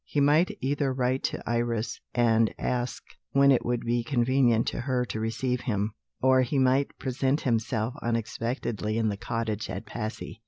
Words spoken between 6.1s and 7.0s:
or he might